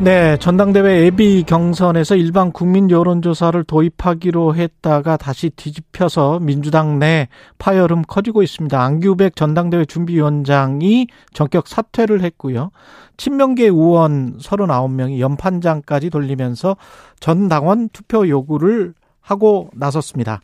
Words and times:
네, 0.00 0.36
전당대회 0.38 1.04
예비 1.04 1.44
경선에서 1.44 2.16
일반 2.16 2.50
국민 2.50 2.90
여론조사를 2.90 3.62
도입하기로 3.62 4.56
했다가 4.56 5.16
다시 5.16 5.50
뒤집혀서 5.50 6.40
민주당 6.40 6.98
내 6.98 7.28
파열음 7.58 8.02
커지고 8.02 8.42
있습니다. 8.42 8.78
안규백 8.78 9.36
전당대회 9.36 9.84
준비위원장이 9.84 11.06
전격 11.32 11.68
사퇴를 11.68 12.22
했고요. 12.22 12.70
친명계 13.16 13.66
의원 13.66 14.36
39명이 14.38 15.20
연판장까지 15.20 16.10
돌리면서 16.10 16.76
전 17.20 17.48
당원 17.48 17.88
투표 17.90 18.28
요구를 18.28 18.94
하고 19.22 19.70
나섰습니다. 19.74 20.40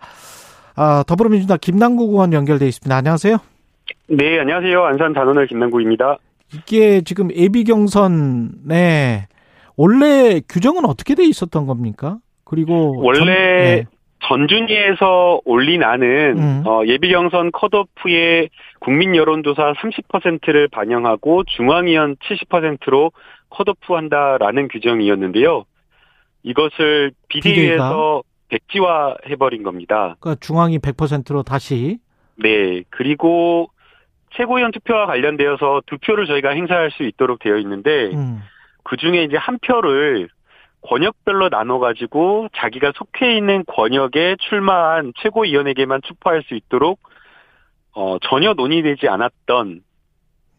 아, 0.76 1.02
더불어민주당 1.06 1.58
김남국 1.60 2.10
의원 2.10 2.32
연결돼 2.32 2.68
있습니다. 2.68 2.96
안녕하세요. 2.96 3.36
네, 4.10 4.38
안녕하세요. 4.38 4.84
안산 4.84 5.12
단원을 5.12 5.48
김남국입니다. 5.48 6.18
이게 6.54 7.00
지금 7.02 7.32
예비 7.34 7.64
경선에 7.64 9.26
원래 9.76 10.40
규정은 10.48 10.84
어떻게 10.84 11.14
돼 11.14 11.24
있었던 11.24 11.66
겁니까? 11.66 12.18
그리고 12.44 12.94
원래 12.96 13.18
전, 13.18 13.26
네. 13.26 13.84
전준위에서 14.26 15.40
올린 15.44 15.82
안은 15.82 16.38
음. 16.38 16.62
어, 16.66 16.82
예비 16.86 17.10
경선 17.10 17.52
컷오프의 17.52 18.50
국민 18.80 19.14
여론조사 19.16 19.74
30%를 19.74 20.68
반영하고 20.68 21.44
중앙위원 21.44 22.16
70%로 22.16 23.12
컷오프한다라는 23.50 24.68
규정이었는데요. 24.68 25.64
이것을 26.42 27.12
비대위에서 27.28 28.22
백지화 28.48 29.16
해버린 29.28 29.62
겁니다. 29.62 30.16
그러니까 30.20 30.40
중앙이 30.40 30.78
100%로 30.78 31.42
다시. 31.42 31.98
네. 32.36 32.82
그리고 32.90 33.70
최고위원 34.36 34.70
투표와 34.72 35.06
관련되어서 35.06 35.82
두 35.86 35.98
표를 35.98 36.26
저희가 36.26 36.50
행사할 36.50 36.90
수 36.92 37.02
있도록 37.02 37.40
되어 37.40 37.56
있는데 37.58 38.10
음. 38.12 38.40
그 38.84 38.96
중에 38.96 39.24
이제 39.24 39.36
한 39.36 39.58
표를 39.58 40.28
권역별로 40.82 41.48
나눠가지고 41.50 42.48
자기가 42.56 42.92
속해 42.94 43.36
있는 43.36 43.64
권역에 43.66 44.36
출마한 44.40 45.12
최고위원에게만 45.20 46.00
투표할 46.02 46.42
수 46.42 46.54
있도록 46.54 47.00
어, 47.92 48.18
전혀 48.22 48.54
논의되지 48.54 49.08
않았던 49.08 49.82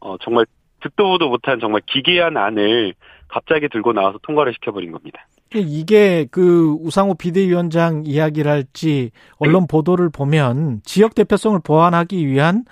어, 0.01 0.17
정말 0.19 0.45
듣도 0.81 1.11
보도 1.11 1.29
못한 1.29 1.59
정말 1.59 1.81
기괴한 1.85 2.37
안을 2.37 2.93
갑자기 3.27 3.69
들고 3.69 3.93
나와서 3.93 4.19
통과를 4.23 4.53
시켜버린 4.53 4.91
겁니다. 4.91 5.25
이게 5.53 6.25
그 6.31 6.75
우상호 6.81 7.15
비대위원장 7.15 8.03
이야기를 8.05 8.49
할지 8.49 9.11
언론 9.37 9.67
보도를 9.67 10.09
보면 10.09 10.81
지역 10.83 11.13
대표성을 11.13 11.59
보완하기 11.63 12.25
위한 12.25 12.63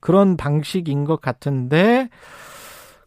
그런 0.00 0.36
방식인 0.36 1.04
것 1.04 1.20
같은데 1.20 2.08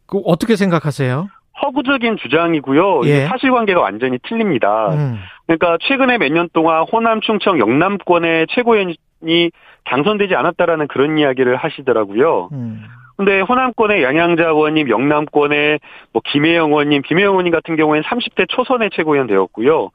그 0.05 0.17
어떻게 0.25 0.55
생각하세요? 0.57 1.29
허구적인 1.61 2.17
주장이고요. 2.17 3.01
예. 3.05 3.25
사실관계가 3.27 3.79
완전히 3.81 4.17
틀립니다. 4.19 4.89
음. 4.93 5.19
그러니까 5.45 5.77
최근에 5.81 6.17
몇 6.17 6.31
년 6.31 6.49
동안 6.53 6.83
호남, 6.91 7.21
충청, 7.21 7.59
영남권의 7.59 8.47
최고위원이 8.49 9.51
당선되지 9.85 10.35
않았다라는 10.35 10.87
그런 10.87 11.17
이야기를 11.17 11.55
하시더라고요. 11.57 12.49
음. 12.53 12.83
근데 13.17 13.41
호남권의 13.41 14.01
양양자 14.03 14.45
의원님, 14.47 14.89
영남권의 14.89 15.79
뭐 16.13 16.21
김혜영 16.25 16.69
의원님, 16.71 17.01
김혜영 17.03 17.31
의원님 17.31 17.51
같은 17.51 17.75
경우에는 17.75 18.03
30대 18.07 18.47
초선의 18.49 18.89
최고위원 18.93 19.27
되었고요. 19.27 19.89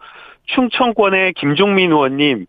충청권의 0.46 1.32
김종민 1.32 1.90
의원님 1.90 2.46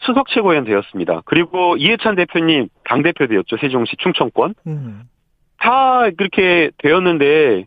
수석 0.00 0.28
최고위원 0.28 0.64
되었습니다. 0.64 1.22
그리고 1.24 1.76
이해찬 1.76 2.14
대표님 2.14 2.68
당대표 2.84 3.26
되었죠. 3.26 3.56
세종시 3.58 3.96
충청권. 3.98 4.54
음. 4.66 5.02
다 5.58 6.08
그렇게 6.16 6.70
되었는데 6.78 7.64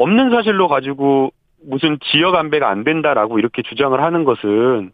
없는 0.00 0.30
사실로 0.30 0.66
가지고 0.66 1.30
무슨 1.62 1.98
지역 2.10 2.34
안배가 2.34 2.70
안 2.70 2.84
된다라고 2.84 3.38
이렇게 3.38 3.60
주장을 3.62 4.00
하는 4.02 4.24
것은 4.24 4.92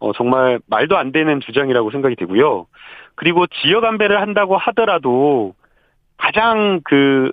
어, 0.00 0.12
정말 0.14 0.58
말도 0.66 0.96
안 0.96 1.12
되는 1.12 1.40
주장이라고 1.40 1.92
생각이 1.92 2.16
되고요. 2.16 2.66
그리고 3.14 3.46
지역 3.46 3.84
안배를 3.84 4.20
한다고 4.20 4.56
하더라도 4.56 5.54
가장 6.16 6.80
그 6.84 7.30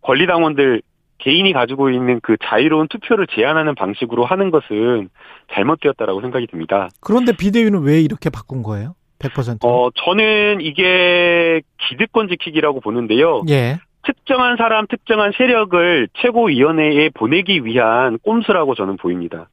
권리당원들 0.00 0.80
개인이 1.18 1.52
가지고 1.52 1.90
있는 1.90 2.20
그 2.22 2.36
자유로운 2.42 2.88
투표를 2.88 3.26
제한하는 3.26 3.74
방식으로 3.74 4.24
하는 4.24 4.50
것은 4.50 5.10
잘못되었다라고 5.52 6.22
생각이 6.22 6.46
듭니다. 6.46 6.88
그런데 7.00 7.32
비대위는 7.36 7.82
왜 7.82 8.00
이렇게 8.00 8.30
바꾼 8.30 8.62
거예요? 8.62 8.94
100%? 9.18 9.64
어, 9.64 9.90
저는 9.94 10.60
이게 10.60 11.62
기득권 11.88 12.28
지키기라고 12.28 12.80
보는데요. 12.80 13.42
예. 13.48 13.78
특정한 14.06 14.56
사람, 14.56 14.86
특정한 14.86 15.32
세력을 15.36 16.08
최고위원회에 16.14 17.10
보내기 17.10 17.64
위한 17.64 18.18
꼼수라고 18.18 18.74
저는 18.74 18.96
보입니다. 18.96 19.48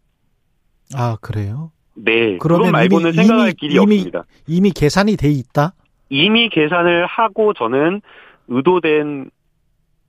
아, 0.95 1.17
그래요? 1.21 1.71
네. 1.95 2.37
그러면 2.37 2.71
말고는 2.71 3.13
이미, 3.13 3.23
생각할 3.23 3.47
이미, 3.47 3.53
길이 3.53 3.73
이미, 3.75 3.95
없습니다. 3.95 4.23
이미 4.47 4.71
계산이 4.71 5.17
돼 5.17 5.29
있다? 5.29 5.73
이미 6.09 6.49
계산을 6.49 7.07
하고 7.07 7.53
저는 7.53 8.01
의도된 8.47 9.31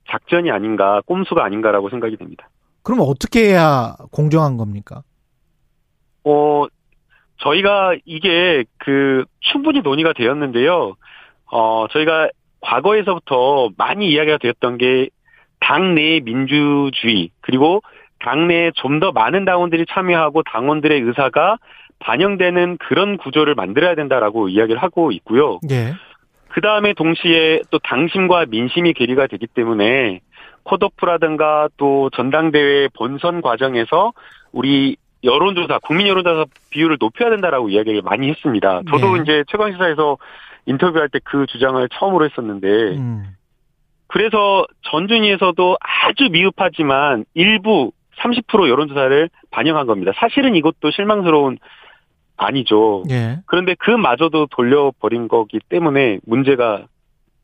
작전이 0.07 0.51
아닌가, 0.51 1.01
꼼수가 1.07 1.43
아닌가라고 1.43 1.89
생각이 1.89 2.17
됩니다. 2.17 2.47
그럼 2.83 2.99
어떻게 3.01 3.49
해야 3.49 3.95
공정한 4.11 4.57
겁니까? 4.57 5.01
어, 6.23 6.65
저희가 7.37 7.95
이게 8.05 8.63
그 8.77 9.25
충분히 9.39 9.81
논의가 9.81 10.13
되었는데요. 10.13 10.93
어, 11.51 11.87
저희가 11.89 12.29
과거에서부터 12.65 13.69
많이 13.77 14.09
이야기가 14.09 14.37
되었던 14.39 14.77
게 14.77 15.09
당내 15.59 16.21
민주주의 16.21 17.29
그리고 17.41 17.81
당내에 18.19 18.71
좀 18.75 18.99
더 18.99 19.11
많은 19.11 19.45
당원들이 19.45 19.85
참여하고 19.89 20.43
당원들의 20.43 21.01
의사가 21.01 21.57
반영되는 21.99 22.77
그런 22.77 23.17
구조를 23.17 23.55
만들어야 23.55 23.95
된다라고 23.95 24.49
이야기를 24.49 24.81
하고 24.81 25.11
있고요. 25.11 25.59
예. 25.69 25.93
그 26.49 26.61
다음에 26.61 26.93
동시에 26.93 27.61
또 27.69 27.79
당심과 27.79 28.45
민심이 28.49 28.93
괴리가 28.93 29.27
되기 29.27 29.47
때문에 29.47 30.21
컷오프라든가 30.63 31.69
또 31.77 32.09
전당대회 32.11 32.89
본선 32.97 33.41
과정에서 33.41 34.13
우리 34.51 34.97
여론조사, 35.23 35.79
국민 35.79 36.07
여론조사 36.07 36.45
비율을 36.69 36.97
높여야 36.99 37.29
된다라고 37.29 37.69
이야기를 37.69 38.01
많이 38.03 38.29
했습니다. 38.29 38.81
저도 38.89 39.15
네. 39.15 39.21
이제 39.21 39.43
최강시사에서 39.47 40.17
인터뷰할 40.65 41.09
때 41.09 41.19
그 41.23 41.45
주장을 41.47 41.87
처음으로 41.89 42.25
했었는데, 42.25 42.67
음. 42.97 43.23
그래서 44.07 44.65
전준위에서도 44.91 45.77
아주 45.79 46.29
미흡하지만 46.31 47.25
일부 47.33 47.91
30% 48.19 48.69
여론조사를 48.69 49.29
반영한 49.51 49.87
겁니다. 49.87 50.11
사실은 50.15 50.55
이것도 50.55 50.91
실망스러운 50.91 51.57
아니죠. 52.37 53.03
예. 53.09 53.39
그런데 53.45 53.75
그마저도 53.75 54.47
돌려버린 54.51 55.27
거기 55.27 55.59
때문에 55.69 56.19
문제가 56.25 56.85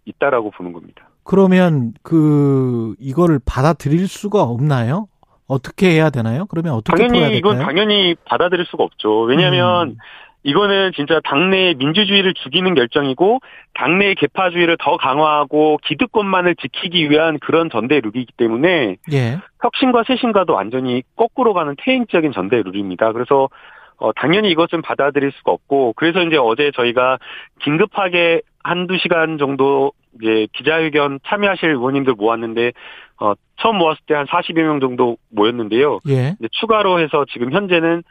있다라고 0.05 0.51
보는 0.51 0.73
겁니다. 0.73 1.09
그러면 1.23 1.93
그 2.03 2.95
이거를 2.99 3.39
받아들일 3.45 4.07
수가 4.07 4.43
없나요? 4.43 5.07
어떻게 5.47 5.91
해야 5.91 6.09
되나요? 6.09 6.45
그러면 6.45 6.73
어떻게 6.73 7.07
당연히 7.07 7.37
이건 7.37 7.59
당연히 7.59 8.15
받아들일 8.25 8.65
수가 8.65 8.83
없죠. 8.83 9.21
왜냐하면 9.23 9.89
음. 9.89 9.97
이거는 10.43 10.91
진짜 10.95 11.19
당내의 11.23 11.75
민주주의를 11.75 12.33
죽이는 12.33 12.73
결정이고 12.73 13.39
당내의 13.75 14.15
개파주의를 14.15 14.77
더 14.79 14.97
강화하고 14.97 15.77
기득권만을 15.83 16.55
지키기 16.55 17.09
위한 17.09 17.37
그런 17.39 17.69
전대 17.69 17.99
룰이기 17.99 18.33
때문에 18.37 18.97
예. 19.13 19.39
혁신과 19.61 20.03
쇄신과도 20.07 20.53
완전히 20.53 21.03
거꾸로 21.15 21.53
가는 21.53 21.75
퇴행적인 21.77 22.31
전대 22.31 22.61
룰입니다. 22.61 23.11
그래서 23.11 23.49
어, 23.97 24.11
당연히 24.13 24.49
이것은 24.49 24.81
받아들일 24.81 25.31
수가 25.31 25.51
없고, 25.51 25.93
그래서 25.95 26.23
이제 26.23 26.35
어제 26.35 26.71
저희가 26.73 27.19
긴급하게 27.59 28.41
한두 28.63 28.97
시간 28.97 29.37
정도 29.37 29.91
이제 30.19 30.47
기자회견 30.53 31.19
참여하실 31.23 31.69
의원님들 31.69 32.15
모았는데, 32.17 32.71
어, 33.19 33.33
처음 33.57 33.77
모았을 33.77 34.01
때 34.07 34.15
한 34.15 34.25
40여 34.25 34.63
명 34.63 34.79
정도 34.79 35.17
모였는데요. 35.29 35.99
예. 36.09 36.35
추가로 36.51 36.99
해서 36.99 37.25
지금 37.31 37.53
현재는 37.53 38.01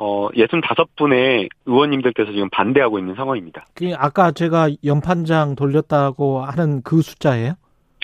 어, 0.00 0.28
65분의 0.30 1.48
의원님들께서 1.66 2.30
지금 2.30 2.48
반대하고 2.50 3.00
있는 3.00 3.16
상황입니다. 3.16 3.66
그 3.74 3.92
아까 3.96 4.30
제가 4.30 4.68
연판장 4.84 5.56
돌렸다고 5.56 6.40
하는 6.40 6.82
그 6.82 7.02
숫자예요? 7.02 7.54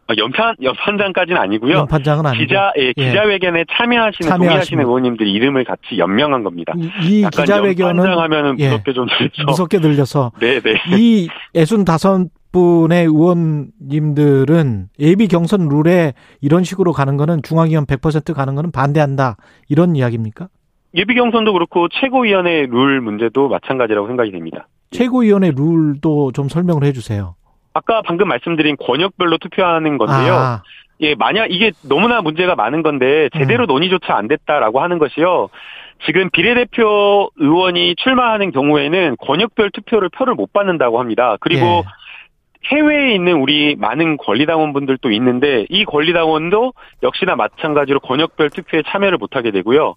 어, 0.09 0.15
연판 0.19 0.57
연판장까지는 0.61 1.41
아니고요. 1.41 1.77
연판장은 1.79 2.27
아니고 2.27 2.43
기자 2.43 2.73
예, 2.79 2.89
예. 2.89 2.93
기자회견에 2.93 3.65
참여하시는 3.71 4.29
참여하시는 4.29 4.39
동의하시는 4.39 4.85
의원님들 4.85 5.27
이름을 5.27 5.65
같이 5.65 5.97
연명한 5.97 6.43
겁니다. 6.43 6.75
이, 6.77 6.91
이 7.03 7.25
기자회견은 7.31 8.05
하면은 8.05 8.59
예, 8.59 8.71
무섭게 8.71 8.93
좀 8.93 9.07
들려서 9.07 9.45
무섭게 9.47 9.79
들려서 9.79 10.33
네, 10.43 10.61
네. 10.61 10.75
이 10.99 11.29
65분의 11.55 13.05
의원님들은 13.05 14.89
예비 14.99 15.29
경선 15.29 15.69
룰에 15.69 16.13
이런 16.43 16.65
식으로 16.65 16.93
가는 16.93 17.17
거는 17.17 17.43
중앙위원 17.43 17.87
100% 17.87 18.35
가는 18.35 18.55
거는 18.57 18.73
반대한다. 18.73 19.37
이런 19.69 19.95
이야기입니까? 19.95 20.49
예비 20.95 21.15
경선도 21.15 21.53
그렇고 21.53 21.89
최고위원회 21.89 22.67
룰 22.71 23.01
문제도 23.01 23.49
마찬가지라고 23.49 24.07
생각이 24.07 24.31
됩니다. 24.31 24.69
최고위원회 24.91 25.51
룰도 25.57 26.33
좀 26.33 26.49
설명을 26.49 26.85
해주세요. 26.85 27.35
아까 27.75 28.03
방금 28.03 28.29
말씀드린 28.29 28.77
권역별로 28.77 29.39
투표하는 29.39 29.99
건데요. 29.99 30.35
아, 30.35 30.63
예, 31.01 31.17
만약 31.17 31.51
이게 31.51 31.73
너무나 31.89 32.21
문제가 32.21 32.55
많은 32.55 32.83
건데 32.83 33.29
제대로 33.37 33.65
음. 33.65 33.67
논의조차 33.67 34.17
안 34.17 34.29
됐다라고 34.29 34.81
하는 34.81 34.99
것이요. 34.99 35.49
지금 36.07 36.31
비례대표 36.31 37.31
의원이 37.37 37.97
출마하는 37.97 38.53
경우에는 38.53 39.17
권역별 39.19 39.71
투표를 39.71 40.11
표를 40.11 40.35
못 40.35 40.53
받는다고 40.53 41.01
합니다. 41.01 41.37
그리고 41.41 41.67
예. 41.67 41.83
해외에 42.67 43.15
있는 43.15 43.35
우리 43.35 43.77
많은 43.77 44.17
권리당원분들도 44.17 45.11
있는데 45.11 45.67
이 45.69 45.85
권리당원도 45.85 46.73
역시나 47.03 47.37
마찬가지로 47.37 48.01
권역별 48.01 48.51
투표에 48.51 48.83
참여를 48.87 49.19
못하게 49.19 49.51
되고요. 49.51 49.97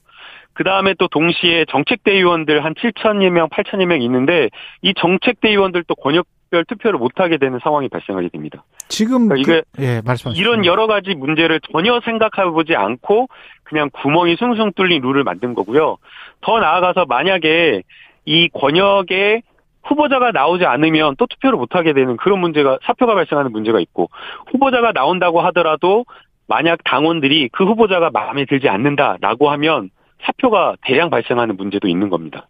그 0.57 0.63
다음에 0.63 0.95
또 0.97 1.07
동시에 1.07 1.65
정책대의원들 1.69 2.65
한 2.65 2.73
7천여 2.73 3.29
명, 3.29 3.47
8천여 3.49 3.85
명 3.85 4.01
있는데 4.01 4.49
이 4.81 4.91
정책대의원들도 4.95 5.93
권역별 5.93 6.65
투표를 6.67 6.97
못하게 6.97 7.37
되는 7.37 7.59
상황이 7.61 7.87
발생하게 7.89 8.29
됩니다. 8.29 8.63
지금 8.87 9.27
그러니까 9.27 9.61
그- 9.75 9.83
예 9.83 10.01
말씀하시죠. 10.03 10.41
이런 10.41 10.65
여러 10.65 10.87
가지 10.87 11.13
문제를 11.13 11.59
전혀 11.71 11.99
생각해보지 12.03 12.75
않고 12.75 13.27
그냥 13.65 13.91
구멍이 13.93 14.35
숭숭 14.37 14.71
뚫린 14.75 15.03
룰을 15.03 15.23
만든 15.23 15.53
거고요. 15.53 15.97
더 16.41 16.59
나아가서 16.59 17.05
만약에 17.05 17.83
이 18.25 18.49
권역에 18.51 19.43
후보자가 19.83 20.31
나오지 20.31 20.65
않으면 20.65 21.17
또 21.19 21.27
투표를 21.27 21.55
못하게 21.59 21.93
되는 21.93 22.17
그런 22.17 22.39
문제가 22.39 22.79
사표가 22.81 23.13
발생하는 23.13 23.51
문제가 23.51 23.79
있고 23.79 24.09
후보자가 24.51 24.91
나온다고 24.91 25.39
하더라도 25.41 26.05
만약 26.47 26.79
당원들이 26.83 27.49
그 27.51 27.63
후보자가 27.63 28.09
마음에 28.11 28.45
들지 28.45 28.69
않는다라고 28.69 29.51
하면 29.51 29.91
사표가 30.23 30.75
대량 30.85 31.09
발생하는 31.09 31.57
문제도 31.57 31.87
있는 31.87 32.09
겁니다. 32.09 32.47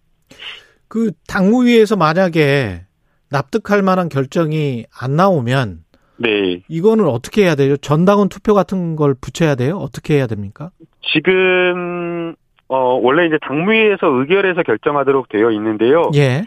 그 0.87 1.11
당무위에서 1.27 1.95
만약에 1.97 2.81
납득할 3.29 3.81
만한 3.81 4.09
결정이 4.09 4.85
안 5.01 5.15
나오면 5.15 5.79
네. 6.17 6.61
이거는 6.67 7.05
어떻게 7.05 7.43
해야 7.43 7.55
돼요? 7.55 7.77
전당원 7.77 8.29
투표 8.29 8.53
같은 8.53 8.95
걸 8.95 9.13
붙여야 9.19 9.55
돼요? 9.55 9.77
어떻게 9.77 10.15
해야 10.15 10.27
됩니까? 10.27 10.71
지금 11.13 12.35
어 12.69 12.77
원래 13.01 13.27
이제 13.27 13.37
당무위에서 13.41 14.07
의결해서 14.07 14.63
결정하도록 14.63 15.29
되어 15.29 15.51
있는데요. 15.51 16.09
예. 16.15 16.43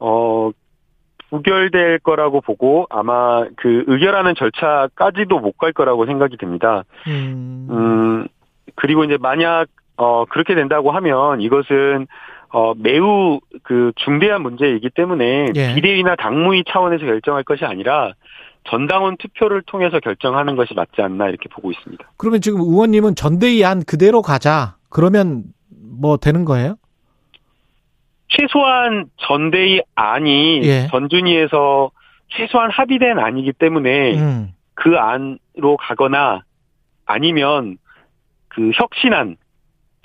어, 0.00 0.50
부결될 1.30 1.98
거라고 1.98 2.40
보고 2.40 2.86
아마 2.88 3.44
그 3.56 3.84
의결하는 3.86 4.34
절차까지도 4.36 5.38
못 5.40 5.58
갈 5.58 5.72
거라고 5.72 6.06
생각이 6.06 6.36
됩니다. 6.38 6.84
음, 7.08 7.66
음, 7.70 8.28
그리고 8.76 9.04
이제 9.04 9.18
만약, 9.20 9.66
어, 9.98 10.24
그렇게 10.26 10.54
된다고 10.54 10.92
하면 10.92 11.40
이것은 11.40 12.06
어, 12.50 12.72
매우 12.76 13.40
그 13.62 13.92
중대한 13.96 14.42
문제이기 14.42 14.90
때문에 14.90 15.48
예. 15.54 15.74
비대위나 15.74 16.16
당무위 16.16 16.64
차원에서 16.68 17.04
결정할 17.04 17.42
것이 17.42 17.64
아니라 17.64 18.14
전당원 18.64 19.16
투표를 19.18 19.62
통해서 19.62 19.98
결정하는 20.00 20.56
것이 20.56 20.72
맞지 20.74 21.02
않나 21.02 21.28
이렇게 21.28 21.48
보고 21.48 21.70
있습니다. 21.70 22.02
그러면 22.16 22.40
지금 22.40 22.60
의원님은 22.60 23.16
전대위 23.16 23.64
안 23.64 23.82
그대로 23.84 24.22
가자. 24.22 24.76
그러면 24.88 25.44
뭐 26.00 26.16
되는 26.16 26.44
거예요? 26.44 26.76
최소한 28.28 29.06
전대위 29.16 29.82
안이 29.96 30.60
예. 30.62 30.86
전준위에서 30.90 31.90
최소한 32.28 32.70
합의된 32.70 33.18
안이기 33.18 33.52
때문에 33.54 34.18
음. 34.18 34.52
그 34.74 34.96
안으로 34.96 35.76
가거나 35.78 36.42
아니면 37.04 37.78
그 38.48 38.70
혁신안 38.74 39.36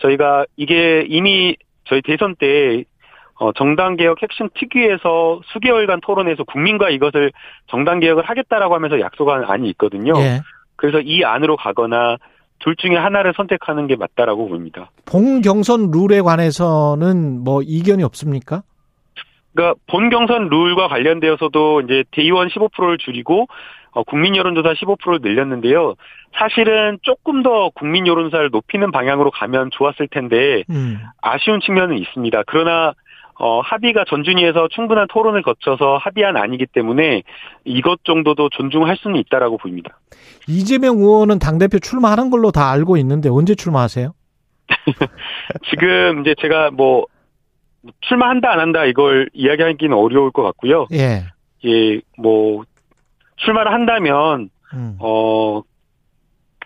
저희가 0.03 0.45
이게 0.55 1.05
이미 1.07 1.55
저희 1.85 2.01
대선 2.01 2.35
때 2.35 2.83
어, 3.35 3.51
정당 3.53 3.95
개혁 3.95 4.21
핵심 4.21 4.47
특위에서 4.53 5.41
수개월간 5.51 6.01
토론해서 6.01 6.43
국민과 6.43 6.89
이것을 6.89 7.31
정당 7.67 7.99
개혁을 7.99 8.23
하겠다라고 8.23 8.75
하면서 8.75 8.99
약속한 8.99 9.43
안이 9.43 9.69
있거든요. 9.71 10.13
예. 10.17 10.41
그래서 10.75 10.99
이 10.99 11.23
안으로 11.23 11.55
가거나 11.55 12.17
둘 12.59 12.75
중에 12.75 12.95
하나를 12.95 13.33
선택하는 13.35 13.87
게 13.87 13.95
맞다라고 13.95 14.47
봅니다. 14.47 14.91
본 15.05 15.41
경선 15.41 15.91
룰에 15.91 16.21
관해서는 16.21 17.43
뭐 17.43 17.61
이견이 17.61 18.03
없습니까? 18.03 18.63
그러니까 19.53 19.79
본 19.87 20.09
경선 20.09 20.49
룰과 20.49 20.87
관련되어서도 20.87 21.81
이제 21.81 22.03
대의원 22.11 22.47
15%를 22.47 22.97
줄이고 22.99 23.41
어, 23.43 23.47
국민 24.01 24.35
여론조사 24.35 24.73
15%를 24.73 25.19
늘렸는데요. 25.21 25.95
사실은 26.37 26.97
조금 27.03 27.43
더 27.43 27.69
국민 27.69 28.07
여론조사를 28.07 28.49
높이는 28.51 28.91
방향으로 28.91 29.29
가면 29.31 29.69
좋았을 29.71 30.07
텐데 30.07 30.63
음. 30.69 30.99
아쉬운 31.21 31.59
측면은 31.61 31.97
있습니다. 31.99 32.43
그러나 32.47 32.93
어, 33.35 33.61
합의가 33.61 34.05
전준위에서 34.07 34.67
충분한 34.69 35.07
토론을 35.09 35.41
거쳐서 35.41 35.97
합의한 35.97 36.37
아니기 36.37 36.65
때문에 36.65 37.23
이것 37.65 38.03
정도도 38.03 38.49
존중할 38.49 38.97
수는 38.97 39.17
있다라고 39.17 39.57
보입니다. 39.57 39.99
이재명 40.47 40.97
의원은 40.97 41.39
당대표 41.39 41.79
출마하는 41.79 42.29
걸로 42.29 42.51
다 42.51 42.71
알고 42.71 42.97
있는데 42.97 43.29
언제 43.29 43.55
출마하세요? 43.55 44.13
지금 45.69 46.21
이제 46.21 46.35
제가 46.39 46.71
뭐 46.71 47.05
출마한다 48.01 48.51
안 48.51 48.59
한다 48.59 48.85
이걸 48.85 49.29
이야기하기는 49.33 49.95
어려울 49.95 50.31
것 50.31 50.43
같고요. 50.43 50.87
예. 50.93 51.25
예, 51.65 52.01
뭐 52.17 52.63
출마를 53.43 53.71
한다면 53.71 54.49
음. 54.73 54.95
어 54.99 55.61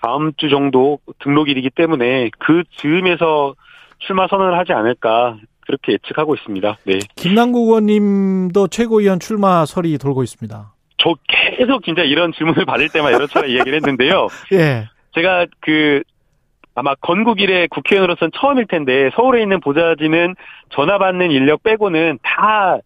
다음 0.02 0.32
주 0.38 0.50
정도 0.50 1.00
등록일이기 1.20 1.70
때문에 1.72 2.30
그 2.40 2.64
즈음에서 2.78 3.56
출마 4.00 4.28
선언을 4.28 4.58
하지 4.58 4.74
않을까 4.74 5.38
그렇게 5.62 5.94
예측하고 5.94 6.36
있습니다. 6.36 6.78
네. 6.86 7.00
김남국 7.16 7.68
의원님도 7.68 8.68
최고위원 8.68 9.20
출마설이 9.20 9.98
돌고 9.98 10.24
있습니다. 10.24 10.74
저 10.98 11.16
계속 11.28 11.84
진짜 11.84 12.04
이런 12.04 12.32
질문을 12.34 12.66
받을 12.66 12.90
때마다 12.90 13.14
여러 13.14 13.28
차례 13.28 13.50
이야기를 13.50 13.76
했는데요. 13.78 14.28
예. 14.54 14.88
제가 15.14 15.46
그 15.60 16.02
아마 16.74 16.94
건국 16.96 17.42
이래 17.42 17.68
국회의원으로서는 17.68 18.32
처음일 18.40 18.68
텐데 18.68 19.10
서울에 19.16 19.42
있는 19.42 19.60
보좌진은 19.60 20.36
전화 20.70 20.98
받는 21.00 21.32
인력 21.32 21.64
빼고는 21.64 22.20
다 22.22 22.78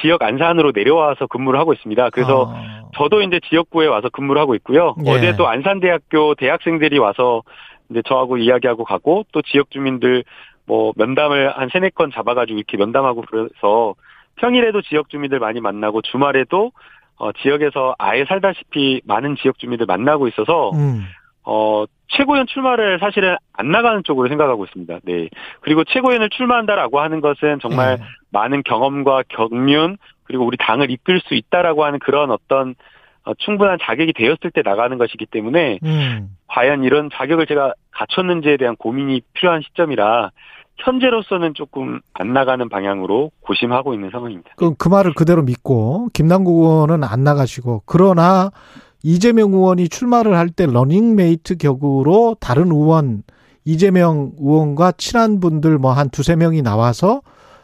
지역 0.00 0.22
안산으로 0.22 0.72
내려와서 0.74 1.26
근무를 1.26 1.58
하고 1.58 1.72
있습니다. 1.72 2.10
그래서 2.10 2.42
어. 2.42 2.90
저도 2.96 3.22
이제 3.22 3.40
지역구에 3.48 3.86
와서 3.86 4.08
근무를 4.08 4.40
하고 4.40 4.54
있고요. 4.54 4.94
예. 5.06 5.10
어제도 5.10 5.48
안산대학교 5.48 6.34
대학생들이 6.34 6.98
와서 6.98 7.42
이제 7.90 8.02
저하고 8.06 8.38
이야기하고 8.38 8.84
가고 8.84 9.24
또 9.32 9.42
지역 9.42 9.70
주민들 9.70 10.24
뭐 10.66 10.92
면담을 10.96 11.50
한 11.56 11.68
세네 11.72 11.90
건 11.90 12.10
잡아가지고 12.12 12.58
이렇게 12.58 12.76
면담하고 12.76 13.22
그래서 13.28 13.94
평일에도 14.36 14.82
지역 14.82 15.08
주민들 15.08 15.38
많이 15.38 15.60
만나고 15.60 16.02
주말에도 16.02 16.72
어, 17.18 17.32
지역에서 17.32 17.94
아예 17.98 18.24
살다시피 18.26 19.00
많은 19.06 19.36
지역 19.36 19.58
주민들 19.58 19.86
만나고 19.86 20.28
있어서 20.28 20.70
음. 20.70 21.04
어, 21.46 21.84
최고위원 22.08 22.46
출마를 22.46 22.98
사실은 22.98 23.36
안 23.52 23.70
나가는 23.70 24.02
쪽으로 24.04 24.28
생각하고 24.28 24.64
있습니다. 24.64 24.98
네. 25.04 25.28
그리고 25.60 25.84
최고위원을 25.84 26.28
출마한다라고 26.30 27.00
하는 27.00 27.20
것은 27.20 27.60
정말 27.62 27.98
예. 28.00 28.04
많은 28.30 28.62
경험과 28.64 29.22
경륜 29.28 29.96
그리고 30.24 30.44
우리 30.44 30.56
당을 30.58 30.90
이끌 30.90 31.20
수 31.20 31.34
있다라고 31.34 31.84
하는 31.84 32.00
그런 32.00 32.30
어떤 32.30 32.74
어, 33.24 33.32
충분한 33.38 33.78
자격이 33.80 34.12
되었을 34.12 34.50
때 34.52 34.62
나가는 34.64 34.98
것이기 34.98 35.26
때문에 35.26 35.78
음. 35.84 36.36
과연 36.48 36.84
이런 36.84 37.10
자격을 37.12 37.46
제가 37.46 37.74
갖췄는지에 37.92 38.56
대한 38.56 38.76
고민이 38.76 39.22
필요한 39.32 39.62
시점이라 39.62 40.30
현재로서는 40.78 41.54
조금 41.54 42.00
안 42.12 42.32
나가는 42.32 42.68
방향으로 42.68 43.30
고심하고 43.40 43.94
있는 43.94 44.10
상황입니다. 44.10 44.50
그, 44.56 44.74
그 44.74 44.88
말을 44.88 45.14
그대로 45.14 45.42
믿고 45.42 46.08
김남국 46.12 46.54
의원은 46.54 47.02
안 47.02 47.24
나가시고 47.24 47.82
그러나 47.86 48.50
이재명 49.02 49.52
의원이 49.52 49.88
출마를 49.88 50.36
할 50.36 50.50
때 50.50 50.66
러닝메이트 50.66 51.56
격으로 51.56 52.36
다른 52.40 52.70
의원 52.72 53.22
이재명 53.64 54.32
의원과 54.38 54.92
친한 54.98 55.40
분들 55.40 55.78
뭐 55.78 55.92
한 55.92 56.10
두세 56.10 56.36
명이 56.36 56.62
나와서 56.62 57.22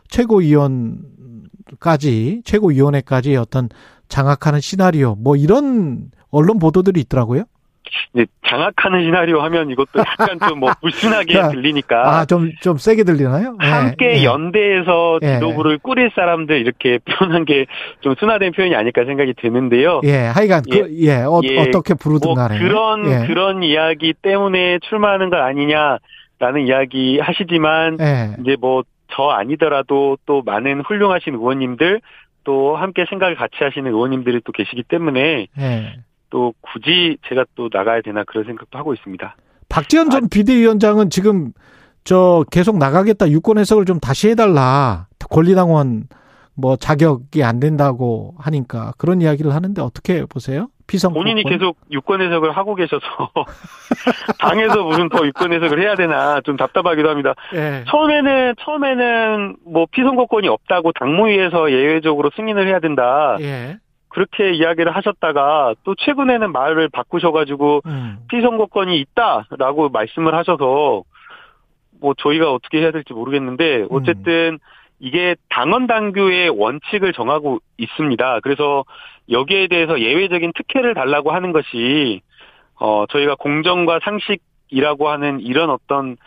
최고위원까지 0.08 2.42
최고위원회까지 2.44 3.36
어떤 3.36 3.68
장악하는 4.08 4.60
시나리오 4.60 5.14
뭐 5.16 5.36
이런 5.36 6.10
언론 6.30 6.58
보도들이 6.58 7.00
있더라고요. 7.02 7.44
이제 8.14 8.26
장악하는 8.46 9.02
시나리오 9.04 9.40
하면 9.42 9.70
이것도 9.70 9.98
약간 9.98 10.38
좀 10.48 10.58
뭐 10.60 10.70
불순하게 10.80 11.34
야, 11.38 11.48
들리니까 11.48 12.20
아 12.20 12.24
좀 12.26 12.50
좀 12.60 12.76
세게 12.78 13.04
들리나요? 13.04 13.56
예, 13.62 13.66
함께 13.66 14.18
예. 14.20 14.24
연대해서 14.24 15.18
예. 15.22 15.34
지도부를 15.34 15.78
꾸릴 15.78 16.10
사람들 16.14 16.56
이렇게 16.60 16.98
표현한 17.06 17.44
게 17.44 17.66
좀 18.00 18.14
순화된 18.18 18.52
표현이 18.52 18.74
아닐까 18.74 19.04
생각이 19.04 19.34
드는데요. 19.40 20.00
예, 20.04 20.26
하여간 20.26 20.62
그, 20.70 20.88
예, 21.00 21.22
어, 21.22 21.40
예. 21.44 21.70
떻게 21.70 21.94
부르든 21.94 22.28
뭐 22.28 22.34
간에 22.34 22.58
그런 22.58 23.06
예. 23.06 23.26
그런 23.26 23.62
이야기 23.62 24.12
때문에 24.20 24.78
출마하는 24.80 25.30
것 25.30 25.36
아니냐라는 25.38 26.66
이야기 26.66 27.18
하시지만 27.20 27.98
예. 28.00 28.36
이제 28.42 28.56
뭐 28.60 28.82
저 29.14 29.24
아니더라도 29.28 30.16
또 30.24 30.40
많은 30.42 30.80
훌륭하신 30.80 31.34
의원님들 31.34 32.00
또 32.44 32.76
함께 32.76 33.04
생각을 33.10 33.34
같이 33.36 33.56
하시는 33.60 33.86
의원님들이 33.90 34.40
또 34.42 34.52
계시기 34.52 34.84
때문에 34.84 35.48
예. 35.58 35.92
또 36.32 36.54
굳이 36.62 37.18
제가 37.28 37.44
또 37.54 37.68
나가야 37.70 38.00
되나 38.00 38.24
그런 38.24 38.44
생각도 38.44 38.78
하고 38.78 38.94
있습니다. 38.94 39.36
박지원 39.68 40.08
전 40.08 40.28
비대위원장은 40.30 41.10
지금 41.10 41.52
저 42.04 42.42
계속 42.50 42.78
나가겠다 42.78 43.30
유권 43.30 43.58
해석을 43.58 43.84
좀 43.84 44.00
다시 44.00 44.30
해달라 44.30 45.06
권리당원 45.30 46.04
뭐 46.54 46.76
자격이 46.76 47.44
안 47.44 47.60
된다고 47.60 48.34
하니까 48.38 48.92
그런 48.96 49.20
이야기를 49.20 49.54
하는데 49.54 49.80
어떻게 49.82 50.24
보세요? 50.24 50.68
피선 50.86 51.12
본인이 51.12 51.42
계속 51.44 51.76
유권 51.90 52.20
해석을 52.22 52.52
하고 52.52 52.74
계셔서 52.74 53.06
당에서 54.40 54.82
무슨 54.82 55.08
더 55.10 55.26
유권 55.26 55.52
해석을 55.52 55.80
해야 55.80 55.94
되나 55.94 56.40
좀 56.42 56.56
답답하기도 56.56 57.08
합니다. 57.08 57.34
예. 57.54 57.84
처음에는 57.88 58.54
처음에는 58.58 59.56
뭐 59.66 59.86
피선거권이 59.90 60.48
없다고 60.48 60.92
당무위에서 60.92 61.70
예외적으로 61.72 62.30
승인을 62.36 62.68
해야 62.68 62.80
된다 62.80 63.36
예. 63.40 63.78
그렇게 64.12 64.52
이야기를 64.52 64.94
하셨다가 64.94 65.74
또 65.84 65.94
최근에는 65.94 66.52
말을 66.52 66.90
바꾸셔가지고 66.90 67.80
음. 67.86 68.18
피선거권이 68.28 68.98
있다라고 69.00 69.88
말씀을 69.88 70.34
하셔서 70.34 71.02
뭐 71.98 72.14
저희가 72.18 72.52
어떻게 72.52 72.80
해야 72.80 72.90
될지 72.90 73.14
모르겠는데 73.14 73.86
어쨌든 73.90 74.58
이게 75.00 75.34
당원 75.48 75.86
당규의 75.86 76.50
원칙을 76.50 77.14
정하고 77.14 77.60
있습니다. 77.78 78.40
그래서 78.40 78.84
여기에 79.30 79.68
대해서 79.68 79.98
예외적인 79.98 80.52
특혜를 80.54 80.94
달라고 80.94 81.32
하는 81.32 81.52
것이 81.52 82.20
어 82.74 83.06
저희가 83.06 83.36
공정과 83.36 84.00
상식이라고 84.04 85.08
하는 85.08 85.40
이런 85.40 85.70
어떤 85.70 86.18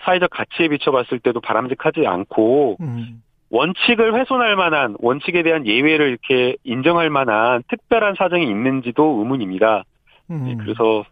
사회적 0.00 0.30
가치에 0.30 0.68
비춰봤을 0.68 1.18
때도 1.18 1.40
바람직하지 1.40 2.06
않고 2.06 2.78
음. 2.80 3.22
원칙을 3.54 4.18
훼손할 4.18 4.56
만한 4.56 4.96
원칙에 4.98 5.44
대한 5.44 5.64
예외를 5.64 6.08
이렇게 6.08 6.56
인정할 6.64 7.08
만한 7.08 7.62
특별한 7.68 8.16
사정이 8.18 8.44
있는지도 8.44 9.18
의문입니다. 9.20 9.84
음. 10.30 10.44
네, 10.44 10.56
그래서 10.58 11.04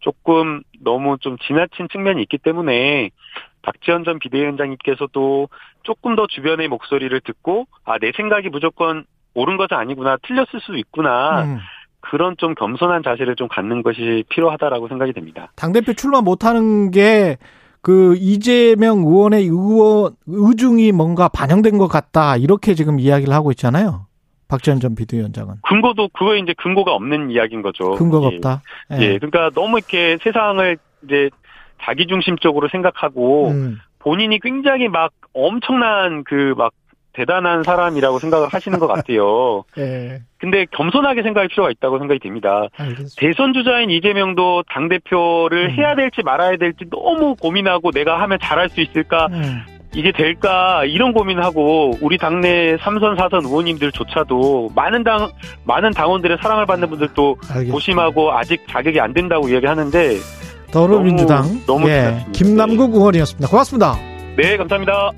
조금 0.00 0.62
너무 0.80 1.18
좀 1.18 1.38
지나친 1.38 1.86
측면이 1.92 2.20
있기 2.22 2.38
때문에 2.38 3.10
박지원 3.62 4.02
전 4.04 4.18
비대위원장님께서도 4.18 5.48
조금 5.84 6.16
더 6.16 6.26
주변의 6.26 6.66
목소리를 6.68 7.18
듣고 7.20 7.66
아 7.84 7.98
내 7.98 8.10
생각이 8.16 8.48
무조건 8.48 9.04
옳은 9.34 9.56
것은 9.56 9.76
아니구나 9.76 10.16
틀렸을 10.22 10.60
수도 10.60 10.76
있구나 10.76 11.44
음. 11.44 11.58
그런 12.00 12.36
좀 12.38 12.54
겸손한 12.54 13.02
자세를 13.04 13.36
좀 13.36 13.46
갖는 13.48 13.82
것이 13.82 14.24
필요하다라고 14.30 14.88
생각이 14.88 15.12
됩니다. 15.12 15.52
당 15.56 15.72
대표 15.72 15.92
출마 15.92 16.20
못하는 16.20 16.90
게 16.90 17.36
그 17.84 18.16
이재명 18.16 19.00
의원의 19.00 19.42
의원 19.42 20.16
의중이 20.26 20.90
뭔가 20.92 21.28
반영된 21.28 21.76
것 21.76 21.86
같다 21.86 22.38
이렇게 22.38 22.72
지금 22.74 22.98
이야기를 22.98 23.34
하고 23.34 23.50
있잖아요. 23.50 24.06
박지원 24.48 24.80
전 24.80 24.94
비대위원장은 24.94 25.56
근거도 25.68 26.08
그거에 26.08 26.38
이제 26.38 26.54
근거가 26.56 26.94
없는 26.94 27.30
이야기인 27.30 27.60
거죠. 27.60 27.90
근거가 27.92 28.30
예. 28.30 28.36
없다. 28.36 28.62
예, 28.92 29.18
그러니까 29.18 29.50
너무 29.54 29.76
이렇게 29.76 30.16
세상을 30.22 30.78
이제 31.04 31.28
자기 31.82 32.06
중심적으로 32.06 32.68
생각하고 32.68 33.48
음. 33.50 33.78
본인이 33.98 34.40
굉장히 34.40 34.88
막 34.88 35.12
엄청난 35.34 36.24
그 36.24 36.54
막 36.56 36.72
대단한 37.14 37.62
사람이라고 37.62 38.18
생각을 38.18 38.48
하시는 38.48 38.78
것 38.78 38.86
같아요. 38.86 39.64
예. 39.78 40.20
근데 40.38 40.66
겸손하게 40.72 41.22
생각할 41.22 41.48
필요가 41.48 41.70
있다고 41.70 41.98
생각이 41.98 42.20
됩니다. 42.20 42.66
알겠습니다. 42.76 43.14
대선 43.16 43.52
주자인 43.54 43.90
이재명도 43.90 44.64
당 44.68 44.88
대표를 44.88 45.70
음. 45.70 45.74
해야 45.76 45.94
될지 45.94 46.22
말아야 46.22 46.56
될지 46.56 46.84
너무 46.90 47.34
고민하고 47.36 47.90
내가 47.92 48.20
하면 48.22 48.38
잘할 48.42 48.68
수 48.68 48.80
있을까 48.80 49.28
음. 49.32 49.62
이게 49.94 50.10
될까 50.10 50.84
이런 50.86 51.12
고민하고 51.12 51.92
우리 52.00 52.18
당내 52.18 52.76
삼선 52.80 53.16
사선 53.16 53.44
의원님들조차도 53.44 54.70
많은 54.74 55.04
당 55.04 55.30
많은 55.64 55.92
당원들의 55.92 56.38
사랑을 56.42 56.66
받는 56.66 56.90
분들도 56.90 57.36
알겠습니다. 57.42 57.72
고심하고 57.72 58.32
아직 58.32 58.66
자격이 58.68 58.98
안 59.00 59.14
된다고 59.14 59.48
이야기하는데 59.48 60.16
더불어민주당 60.72 61.42
너무- 61.42 61.66
너무 61.66 61.88
예. 61.88 61.94
지났습니다. 62.00 62.32
김남국 62.32 62.94
의원이었습니다. 62.96 63.48
고맙습니다. 63.48 63.94
네 64.36 64.56
감사합니다. 64.56 65.12